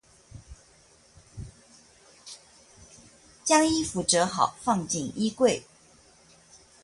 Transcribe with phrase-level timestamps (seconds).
[3.45, 5.61] 將衣服摺好放進衣櫃